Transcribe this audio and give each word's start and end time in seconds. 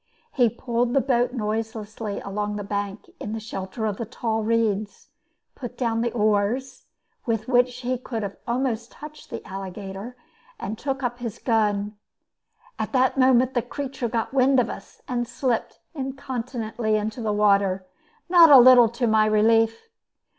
He 0.33 0.49
pulled 0.49 0.93
the 0.95 0.99
boat 0.99 1.31
noiselessly 1.31 2.21
against 2.21 2.57
the 2.57 2.63
bank 2.63 3.05
in 3.19 3.33
the 3.33 3.39
shelter 3.39 3.85
of 3.85 4.01
tall 4.09 4.41
reeds, 4.41 5.09
put 5.53 5.77
down 5.77 6.01
the 6.01 6.11
oars, 6.13 6.85
with 7.27 7.47
which 7.47 7.81
he 7.81 7.99
could 7.99 8.35
almost 8.47 8.95
have 8.95 8.99
touched 8.99 9.29
the 9.29 9.45
alligator, 9.47 10.15
and 10.59 10.75
took 10.75 11.03
up 11.03 11.19
his 11.19 11.37
gun. 11.37 11.97
At 12.79 12.93
that 12.93 13.15
moment 13.19 13.53
the 13.53 13.61
creature 13.61 14.09
got 14.09 14.33
wind 14.33 14.59
of 14.59 14.71
us, 14.71 15.03
and 15.07 15.27
slipped 15.27 15.79
incontinently 15.93 16.95
into 16.95 17.21
the 17.21 17.31
water, 17.31 17.85
not 18.27 18.49
a 18.49 18.57
little 18.57 18.89
to 18.89 19.05
my 19.05 19.27
relief. 19.27 19.87